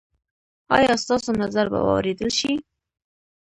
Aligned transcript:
ایا 0.75 0.93
ستاسو 1.03 1.31
نظر 1.41 1.65
به 1.71 1.79
واوریدل 1.85 2.29
شي؟ 2.39 2.51